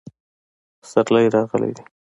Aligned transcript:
پسرلی 0.81 1.25
راغلی 1.35 1.71
دی 1.75 1.83